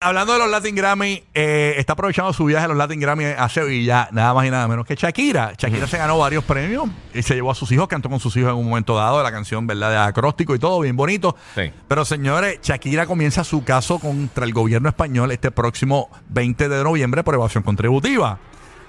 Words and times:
Hablando 0.00 0.34
de 0.34 0.38
los 0.38 0.48
Latin 0.48 0.76
Grammy, 0.76 1.24
eh, 1.34 1.74
está 1.76 1.94
aprovechando 1.94 2.32
su 2.32 2.44
viaje 2.44 2.66
a 2.66 2.68
los 2.68 2.76
Latin 2.76 3.00
Grammy 3.00 3.24
a 3.24 3.48
Sevilla, 3.48 4.08
nada 4.12 4.32
más 4.32 4.46
y 4.46 4.50
nada 4.50 4.68
menos 4.68 4.86
que 4.86 4.94
Shakira. 4.94 5.54
Shakira 5.58 5.88
se 5.88 5.98
ganó 5.98 6.16
varios 6.16 6.44
premios 6.44 6.88
y 7.12 7.20
se 7.20 7.34
llevó 7.34 7.50
a 7.50 7.54
sus 7.56 7.72
hijos, 7.72 7.88
cantó 7.88 8.08
con 8.08 8.20
sus 8.20 8.36
hijos 8.36 8.52
en 8.52 8.58
un 8.58 8.68
momento 8.68 8.94
dado, 8.94 9.20
la 9.24 9.32
canción, 9.32 9.66
¿verdad? 9.66 9.90
De 9.90 9.96
acróstico 9.96 10.54
y 10.54 10.60
todo, 10.60 10.78
bien 10.78 10.94
bonito. 10.94 11.34
Sí. 11.56 11.72
Pero 11.88 12.04
señores, 12.04 12.60
Shakira 12.62 13.06
comienza 13.06 13.42
su 13.42 13.64
caso 13.64 13.98
contra 13.98 14.44
el 14.44 14.52
gobierno 14.52 14.88
español 14.88 15.32
este 15.32 15.50
próximo 15.50 16.10
20 16.28 16.68
de 16.68 16.84
noviembre 16.84 17.24
por 17.24 17.34
evasión 17.34 17.64
contributiva. 17.64 18.38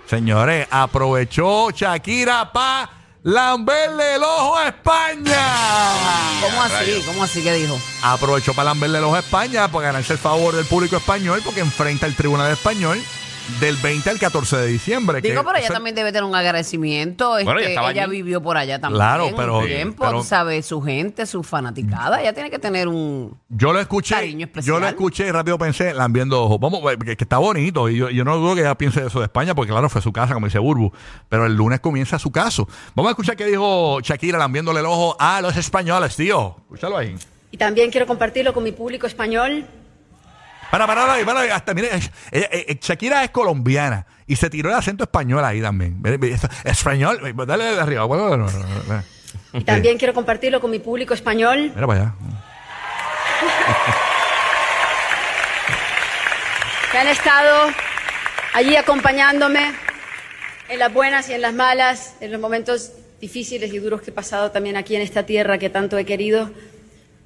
Señores, 0.05 0.67
aprovechó 0.69 1.71
Shakira 1.71 2.51
para 2.53 2.98
lamberle 3.23 4.15
el 4.15 4.23
ojo 4.23 4.57
a 4.57 4.67
España. 4.67 5.47
¿Cómo 6.41 6.61
así? 6.61 7.03
¿Cómo 7.05 7.23
así 7.23 7.43
que 7.43 7.53
dijo? 7.53 7.79
Aprovechó 8.01 8.53
para 8.53 8.69
lamberle 8.69 8.99
el 8.99 9.03
ojo 9.03 9.15
a 9.15 9.19
España 9.19 9.67
para 9.71 9.87
ganarse 9.87 10.13
el 10.13 10.19
favor 10.19 10.55
del 10.55 10.65
público 10.65 10.97
español 10.97 11.41
porque 11.43 11.59
enfrenta 11.59 12.05
al 12.05 12.15
Tribunal 12.15 12.51
Español 12.51 13.01
del 13.59 13.75
20 13.77 14.09
al 14.09 14.19
14 14.19 14.57
de 14.57 14.67
diciembre. 14.67 15.21
Digo, 15.21 15.41
que- 15.41 15.45
pero 15.47 15.57
ella 15.57 15.67
también 15.69 15.95
debe 15.95 16.11
tener 16.11 16.23
un 16.23 16.35
agradecimiento. 16.35 17.29
Bueno, 17.31 17.59
ella 17.59 17.69
este, 17.69 17.91
ella 17.91 18.07
vivió 18.07 18.41
por 18.41 18.57
allá 18.57 18.79
también. 18.79 18.97
Claro, 18.99 19.29
pero- 19.35 19.59
un 19.59 19.65
tiempo, 19.65 20.05
pero- 20.05 20.23
sabes, 20.23 20.65
su 20.65 20.81
gente, 20.81 21.25
su 21.25 21.43
fanaticada. 21.43 22.21
Ella 22.21 22.33
tiene 22.33 22.49
que 22.49 22.59
tener 22.59 22.87
un. 22.87 23.37
Yo 23.49 23.73
lo 23.73 23.79
escuché, 23.79 24.15
Cariño 24.15 24.45
especial. 24.45 24.75
yo 24.75 24.79
lo 24.79 24.87
escuché 24.87 25.27
y 25.27 25.31
rápido 25.31 25.57
pensé, 25.57 25.93
lambiendo 25.93 26.41
ojos. 26.43 26.59
Vamos, 26.59 26.81
eh, 26.91 26.97
que, 27.03 27.17
que 27.17 27.23
está 27.23 27.37
bonito. 27.37 27.89
Y 27.89 27.97
yo, 27.97 28.09
yo 28.09 28.23
no 28.23 28.37
dudo 28.37 28.55
que 28.55 28.61
ella 28.61 28.75
piense 28.75 29.05
eso 29.05 29.19
de 29.19 29.25
España, 29.25 29.55
porque 29.55 29.71
claro, 29.71 29.89
fue 29.89 30.01
su 30.01 30.11
casa, 30.13 30.33
como 30.33 30.45
dice 30.47 30.59
Burbu. 30.59 30.91
Pero 31.27 31.45
el 31.45 31.53
lunes 31.55 31.79
comienza 31.79 32.19
su 32.19 32.31
caso. 32.31 32.67
Vamos 32.95 33.09
a 33.09 33.11
escuchar 33.11 33.35
qué 33.35 33.45
dijo 33.45 33.99
Shakira 34.01 34.37
lambiéndole 34.37 34.79
el 34.79 34.85
ojo 34.85 35.15
a 35.19 35.41
los 35.41 35.57
españoles, 35.57 36.15
tío. 36.15 36.55
Escúchalo 36.63 36.97
ahí. 36.97 37.15
Y 37.51 37.57
también 37.57 37.89
quiero 37.89 38.05
compartirlo 38.05 38.53
con 38.53 38.63
mi 38.63 38.71
público 38.71 39.07
español. 39.07 39.65
Para, 40.71 40.85
para, 40.85 41.05
para, 41.25 41.39
ahí. 41.41 41.49
hasta, 41.49 41.73
mire, 41.73 41.89
eh, 41.95 42.01
eh, 42.31 42.65
eh, 42.67 42.77
Shakira 42.79 43.23
es 43.23 43.31
colombiana 43.31 44.05
y 44.27 44.35
se 44.35 44.49
tiró 44.49 44.69
el 44.69 44.75
acento 44.75 45.03
español 45.03 45.43
ahí 45.43 45.61
también. 45.61 46.01
Español, 46.63 47.19
eh, 47.25 47.33
dale 47.47 47.63
de 47.63 47.79
arriba. 47.79 48.05
Bueno, 48.05 48.37
no, 48.37 48.37
no, 48.37 48.51
no, 48.51 48.83
no. 48.87 49.03
Y 49.53 49.63
también 49.63 49.97
quiero 49.97 50.13
compartirlo 50.13 50.61
con 50.61 50.69
mi 50.69 50.77
público 50.77 51.15
español. 51.15 51.71
Mira 51.73 51.87
para 51.87 52.01
allá. 52.01 52.13
que 56.91 56.97
han 56.97 57.07
estado 57.07 57.71
allí 58.53 58.75
acompañándome 58.75 59.73
en 60.69 60.79
las 60.79 60.93
buenas 60.93 61.29
y 61.29 61.33
en 61.33 61.41
las 61.41 61.53
malas, 61.53 62.15
en 62.19 62.31
los 62.31 62.39
momentos 62.39 62.91
difíciles 63.19 63.73
y 63.73 63.79
duros 63.79 64.01
que 64.01 64.11
he 64.11 64.13
pasado 64.13 64.51
también 64.51 64.77
aquí 64.77 64.95
en 64.95 65.01
esta 65.01 65.25
tierra 65.25 65.57
que 65.57 65.69
tanto 65.69 65.97
he 65.97 66.05
querido, 66.05 66.51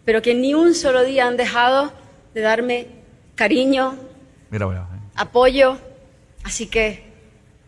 pero 0.06 0.22
que 0.22 0.34
ni 0.34 0.54
un 0.54 0.74
solo 0.74 1.04
día 1.04 1.28
han 1.28 1.36
dejado 1.36 1.94
de 2.34 2.42
darme 2.42 3.03
cariño, 3.36 3.96
Mira 4.50 4.66
allá. 4.66 4.88
apoyo, 5.16 5.78
así 6.44 6.68
que 6.68 7.04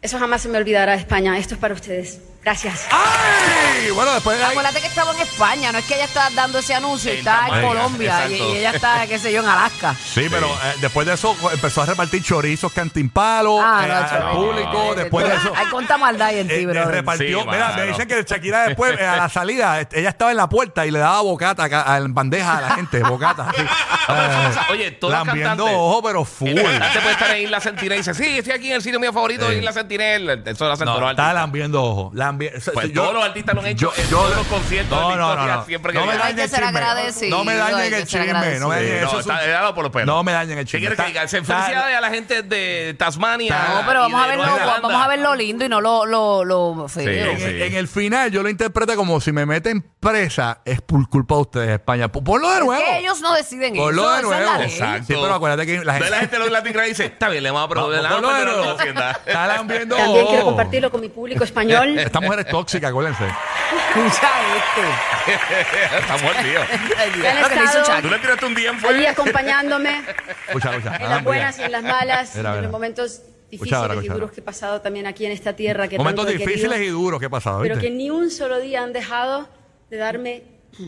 eso 0.01 0.19
jamás 0.19 0.41
se 0.41 0.49
me 0.49 0.57
olvidará, 0.57 0.93
España. 0.95 1.37
Esto 1.37 1.55
es 1.55 1.59
para 1.59 1.73
ustedes. 1.73 2.21
Gracias. 2.45 2.85
¡Ay! 2.91 3.89
Bueno, 3.89 4.13
después 4.13 4.37
de 4.37 4.43
ahí- 4.45 4.51
Acuérdate 4.51 4.79
que 4.79 4.85
estaba 4.85 5.11
en 5.15 5.19
España, 5.21 5.71
no 5.71 5.79
es 5.79 5.85
que 5.85 5.95
ella 5.95 6.03
está 6.05 6.29
dando 6.29 6.59
ese 6.59 6.75
anuncio 6.75 7.09
y 7.09 7.13
En 7.13 7.19
está 7.19 7.47
en 7.47 7.67
Colombia 7.67 8.27
y, 8.29 8.33
exacto. 8.35 8.53
y 8.53 8.57
ella 8.57 8.69
está, 8.71 9.07
qué 9.07 9.17
sé 9.17 9.31
yo, 9.33 9.41
en 9.41 9.47
Alaska. 9.49 9.95
Sí, 9.95 10.27
pero 10.29 10.45
eh, 10.47 10.75
después 10.79 11.07
de 11.07 11.13
eso 11.15 11.35
empezó 11.51 11.81
a 11.81 11.87
repartir 11.87 12.21
chorizos 12.23 12.71
cantimpalos 12.71 13.59
Ah, 13.63 13.81
eh, 13.83 13.87
no, 13.87 13.93
al 13.95 14.09
chaval. 14.09 14.35
público. 14.35 14.93
Después 14.95 15.27
de 15.27 15.35
eso. 15.35 15.53
Hay 15.55 15.65
cuánta 15.67 15.97
maldad 15.97 16.27
hay 16.27 16.39
en 16.39 16.51
eh, 16.51 16.55
ti, 16.55 16.63
eh, 16.63 16.67
bro. 16.67 16.85
repartió, 16.85 17.39
Sí, 17.41 17.45
mira, 17.47 17.69
mano. 17.69 17.77
me 17.81 17.87
dicen 17.87 18.07
que 18.07 18.23
Shakira 18.23 18.67
después, 18.67 18.99
eh, 18.99 19.07
a 19.07 19.17
la 19.17 19.29
salida, 19.29 19.81
eh, 19.81 19.87
ella 19.93 20.09
estaba 20.09 20.29
en 20.29 20.37
la 20.37 20.47
puerta 20.47 20.85
y 20.85 20.91
le 20.91 20.99
daba 20.99 21.21
bocata 21.21 21.63
acá, 21.63 21.97
en 21.97 22.13
bandeja 22.13 22.59
a 22.59 22.61
la 22.61 22.69
gente, 22.75 23.01
bocata. 23.01 23.49
así. 23.49 23.61
Eh, 24.07 24.51
Oye, 24.71 24.91
todos 24.91 25.11
los 25.15 25.25
Lambiendo 25.25 25.49
cantantes. 25.65 25.75
ojo, 25.75 26.03
pero 26.03 26.25
full. 26.25 26.49
El 26.49 26.63
cantante 26.63 26.99
puede 26.99 27.11
estar 27.13 27.31
en 27.31 27.41
Isla 27.43 27.59
Sentinel 27.59 27.93
y 27.93 27.97
dice, 27.97 28.13
sí, 28.13 28.37
estoy 28.37 28.53
aquí 28.53 28.67
en 28.67 28.73
el 28.75 28.81
sitio 28.83 28.99
mío 28.99 29.11
favorito, 29.11 29.49
Sí. 29.49 29.55
Isla 29.55 29.73
Sentinel. 29.73 30.43
Eso 30.45 30.65
lo 30.67 30.73
hacen 30.73 30.85
todos 30.85 30.99
No, 30.99 31.05
los 31.05 31.11
está 31.11 31.23
artistas. 31.23 31.33
lambiendo 31.33 31.83
ojo. 31.83 32.11
Eso- 32.41 32.71
Pues 32.73 32.91
yo- 32.91 33.01
todos 33.01 33.13
los 33.15 33.23
artistas 33.25 33.55
lo 33.55 33.61
han 33.61 33.67
hecho 33.67 33.93
yo- 33.95 34.01
en 34.03 34.09
yo- 34.09 34.17
todos 34.17 34.35
los 34.35 34.47
conciertos 34.47 34.99
no, 34.99 35.09
de 35.09 35.15
la 35.15 35.21
no, 35.21 35.29
historia, 35.31 35.53
no, 35.53 35.59
no. 35.61 35.65
siempre 35.65 35.91
que 35.93 35.99
no 35.99 36.05
me 36.05 36.11
dañen 36.17 36.25
Hay 36.25 36.31
el 36.31 36.35
que 36.37 36.47
ser 36.47 36.63
chisme. 36.63 36.67
agradecido, 36.79 37.37
No 37.37 37.43
me 37.43 37.51
hay 37.53 37.57
dañen 37.57 37.77
que 37.79 37.85
el 37.85 37.91
ser 38.07 38.23
chisme. 38.23 38.59
No 38.59 38.67
me 38.69 38.75
dañen 38.75 39.01
no, 39.01 39.07
eso. 39.07 39.19
es 39.19 39.25
un- 39.25 39.31
está- 39.31 39.47
dalo 39.47 39.75
por 39.75 39.83
los 39.83 39.91
pelos. 39.93 40.07
No 40.07 40.23
me 40.23 40.31
dañen 40.31 40.57
el 40.57 40.65
¿Qué 40.65 40.71
chisme. 40.71 40.79
quieres 40.79 40.97
que 40.97 41.01
Está- 41.03 41.19
diga? 41.19 41.27
Se 41.27 41.37
está- 41.39 41.55
felicidades 41.63 41.97
a 41.97 42.01
la 42.01 42.09
gente 42.09 42.43
de 42.43 42.95
Tasmania. 42.97 43.65
No, 43.75 43.87
pero 43.87 43.99
vamos 44.01 44.21
a, 44.23 44.27
ver 44.27 44.37
lo, 44.37 44.43
vamos 44.43 45.03
a 45.03 45.07
ver 45.07 45.19
lo 45.19 45.35
lindo 45.35 45.65
y 45.65 45.69
no 45.69 45.81
lo, 45.81 46.05
lo, 46.05 46.43
lo 46.45 46.87
feo. 46.87 47.31
En, 47.31 47.37
Sí. 47.39 47.43
en 47.63 47.73
el 47.75 47.87
final 47.87 48.31
yo 48.31 48.43
lo 48.43 48.49
interpreto 48.49 48.95
como 48.95 49.19
si 49.21 49.31
me 49.31 49.45
meten 49.45 49.81
presa 49.99 50.61
es 50.65 50.81
por 50.81 51.07
culpa 51.09 51.35
de 51.35 51.41
ustedes, 51.41 51.69
España. 51.71 52.07
Ponlo 52.11 52.49
de 52.49 52.59
Es 52.59 52.63
nuevo. 52.63 52.83
que 52.83 52.99
ellos 52.99 53.21
no 53.21 53.33
deciden 53.33 53.75
eso. 53.75 53.83
Ponlo 53.85 54.03
de 54.03 54.07
esa 54.07 54.17
es 54.19 54.23
la 54.23 54.37
nuevo. 54.45 54.57
ley. 54.59 54.71
Exacto. 54.71 55.05
Sí, 55.07 55.13
pero 55.21 55.33
acuérdate 55.33 55.65
que 55.65 55.83
la 55.85 55.93
gente... 55.93 56.09
la 56.09 56.19
gente 56.19 56.35
de 56.35 56.39
los 56.39 56.51
Latin 56.51 56.73
Grammy 56.73 56.89
dice, 56.89 57.05
está 57.05 57.29
bien, 57.29 57.43
le 57.43 57.51
vamos 57.51 57.65
a 57.65 57.67
le 57.75 58.07
Ponlo 58.09 58.33
de 58.33 58.45
nuevo. 58.45 58.77
Está 59.25 59.47
lambiendo 59.47 59.95
También 59.95 60.27
quiero 60.27 60.45
compartirlo 60.45 60.91
con 60.91 61.01
mi 61.01 61.09
público 61.09 61.43
español. 61.43 61.97
Esta 61.99 62.21
mujer 62.25 62.39
es 62.39 62.47
tóxica, 62.47 62.87
acuérdense. 62.89 63.25
Escucha 63.25 64.29
este. 64.57 65.25
Lo 67.41 67.49
que 67.49 67.55
le 67.55 67.63
hizo 67.63 67.79
estado 67.79 67.85
Shakira. 67.85 68.01
¿Tú 68.01 68.09
le 68.09 68.19
tiraste 68.19 68.45
un 68.45 68.55
día 68.55 68.69
en 68.69 68.75
allí 68.75 68.81
fuego? 68.85 69.09
acompañándome 69.09 70.01
Escucha, 70.47 70.75
escucha. 70.75 70.95
en 70.97 71.09
las 71.09 71.23
buenas 71.23 71.59
y 71.59 71.63
en 71.63 71.71
las 71.71 71.83
malas, 71.83 72.35
Mira, 72.35 72.49
en 72.49 72.55
mira. 72.55 72.61
los 72.63 72.71
momentos 72.71 73.11
Escucha 73.11 73.31
difíciles 73.51 73.73
ahora, 73.79 73.93
y 73.93 73.97
escucha 73.97 74.13
duros 74.13 74.27
ahora. 74.27 74.33
que 74.35 74.41
he 74.41 74.43
pasado 74.43 74.81
también 74.81 75.07
aquí 75.07 75.25
en 75.25 75.31
esta 75.31 75.55
tierra 75.55 75.87
que 75.87 75.97
Momentos 75.97 76.25
tanto 76.25 76.43
he 76.43 76.45
difíciles 76.45 76.77
y 76.77 76.79
querido, 76.79 76.99
duros 76.99 77.19
que 77.19 77.25
he 77.27 77.29
pasado, 77.29 77.61
pero 77.61 77.75
¿viste? 77.75 77.89
que 77.89 77.95
ni 77.95 78.09
un 78.09 78.29
solo 78.31 78.59
día 78.59 78.83
han 78.83 78.93
dejado 78.93 79.47
de 79.89 79.97
darme 79.97 80.43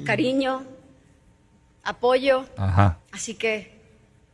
cariño, 0.05 0.63
apoyo, 1.83 2.45
Ajá. 2.57 2.97
así 3.11 3.35
que 3.35 3.76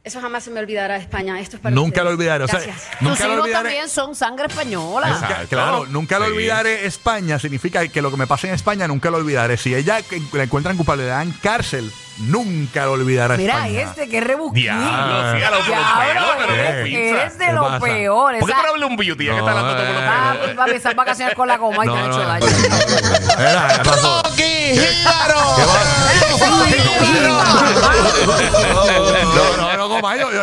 eso 0.06 0.19
jamás 0.19 0.44
se 0.44 0.50
me 0.52 0.59
olvidará, 0.59 0.97
España. 0.97 1.40
Esto 1.40 1.56
es 1.56 1.62
para 1.62 1.74
Nunca 1.74 2.02
ustedes. 2.02 2.03
lo 2.06 2.09
olvidaré. 2.12 2.44
O 2.44 2.47
sea, 2.47 2.59
Gracias. 2.59 2.90
Tus 2.91 3.02
nunca 3.02 3.24
lo 3.25 3.30
hijos 3.34 3.44
olvidaré. 3.44 3.64
también 3.69 3.90
son 3.90 4.16
sangre 4.16 4.47
española. 4.47 5.08
Nunca- 5.08 5.25
Exacto. 5.28 5.47
claro, 5.47 5.86
nunca 5.88 6.19
lo 6.19 6.25
Sí. 6.25 6.31
olvidaré. 6.34 6.86
España 6.86 7.40
significa 7.40 7.88
que 7.88 8.02
lo 8.02 8.12
que 8.12 8.18
me 8.18 8.28
pasa 8.28 8.47
en 8.47 8.53
España 8.53 8.86
nunca 8.88 9.09
lo 9.09 9.18
olvidaré. 9.18 9.56
Si 9.56 9.74
ella 9.74 10.02
que- 10.02 10.22
la 10.34 10.44
encuentran 10.44 10.75
culpable, 10.75 11.03
le 11.03 11.09
dan 11.09 11.31
cárcel, 11.42 11.90
nunca 12.18 12.84
lo 12.86 12.92
olvidará. 12.94 13.38
Mira 13.38 13.53
España. 13.66 13.81
este, 13.81 14.09
qué 14.09 14.19
rebusquín. 14.19 14.63
Diablo, 14.63 15.38
sí, 15.38 15.44
a 15.44 15.50
lo 15.52 15.58
por 15.58 15.58
los 15.59 15.68
Diablo, 15.68 16.03
pelos, 16.06 16.25
pero 16.38 16.53
¿qué 16.53 16.63
con 16.75 16.84
pinza. 16.84 17.00
eres 17.22 17.38
de 17.40 17.46
¿Qué 17.46 17.53
lo 17.53 17.62
pasa? 17.62 17.80
peor. 17.80 18.40
¿Por 18.40 18.46
qué 18.50 18.52
Esa- 18.53 18.62
tú 18.62 18.68
no 18.68 18.74
hablas 18.74 18.90
un 18.90 18.96
beauty? 18.97 19.25
Ya 19.25 19.31
que 19.36 19.38
No, 19.42 19.47
hablando 19.47 19.72
todo 19.74 19.86
por 19.86 19.96
los. 19.96 20.03
Ah, 20.06 20.30
pelos. 20.34 20.44
pues, 20.44 20.58
papi, 20.58 20.72
esas 20.72 20.96
vacaciones 20.96 21.34
con 21.36 21.47
la 21.47 21.58
goma 21.58 21.86
y 21.86 21.88
te 21.90 21.97
han 21.97 22.06
hecho 22.12 22.19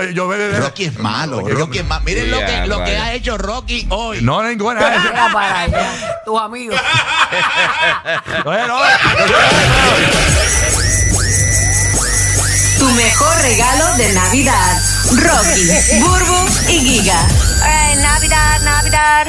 yo, 0.04 0.10
yo, 0.10 0.12
yo 0.12 0.28
me- 0.28 0.58
Rocky 0.58 0.84
es 0.84 0.98
malo, 0.98 1.40
Rocky 1.46 1.78
es 1.78 1.84
malo. 1.86 2.02
Miren 2.04 2.30
lo 2.30 2.38
que, 2.40 2.66
lo 2.66 2.84
que 2.84 2.96
ha 2.96 3.12
hecho 3.14 3.36
Rocky 3.38 3.86
hoy. 3.90 4.20
No, 4.22 4.42
ninguna. 4.42 4.80
Para 5.32 5.60
allá, 5.60 6.20
tus 6.24 6.40
amigos. 6.40 6.80
No. 8.66 8.78
Tu 12.78 12.90
mejor 12.92 13.36
regalo 13.42 13.96
de 13.96 14.12
Navidad. 14.12 14.78
Rocky, 15.12 15.68
Burbu 16.00 16.48
y 16.68 16.78
Giga. 16.80 17.20
Navidad, 17.96 18.60
Navidad. 18.62 19.26